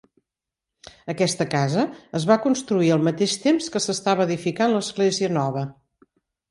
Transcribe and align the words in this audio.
Aquesta 1.13 1.47
casa 1.51 1.83
es 2.21 2.25
va 2.31 2.39
construir 2.47 2.91
al 2.97 3.07
mateix 3.11 3.39
temps 3.47 3.71
que 3.75 3.83
s'estava 3.87 4.29
edificant 4.31 4.79
l'església 4.79 5.33
nova. 5.41 5.71